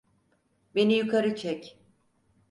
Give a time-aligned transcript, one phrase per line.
[0.75, 1.77] Beni yukarı çek!